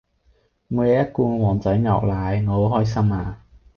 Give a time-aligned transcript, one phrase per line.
[0.67, 3.45] 每日一罐旺仔牛奶我好開心啊